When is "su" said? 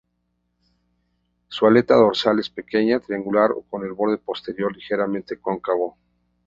1.47-1.67